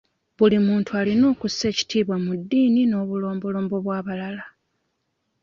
Buli 0.37 0.57
muntu 0.67 0.89
alina 0.99 1.25
okussa 1.33 1.63
ekitiibwa 1.71 2.15
mu 2.25 2.31
ddiini 2.39 2.81
n'obulombolombo 2.87 3.75
bw'abalala. 3.85 4.43